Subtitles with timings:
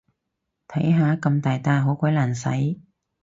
[0.67, 2.81] 睇下，咁大撻好鬼難洗